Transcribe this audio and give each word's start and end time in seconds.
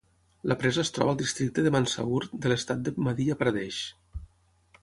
La 0.51 0.55
presa 0.63 0.79
es 0.83 0.89
troba 0.95 1.13
al 1.15 1.19
districte 1.19 1.65
de 1.67 1.73
Mandsaur 1.77 2.23
de 2.47 2.53
l'estat 2.53 2.83
de 2.89 2.95
Madhya 3.09 3.37
Pradesh. 3.43 3.83